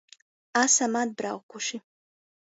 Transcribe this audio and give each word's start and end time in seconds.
Asam 0.61 0.93
atbraukuši. 1.03 1.77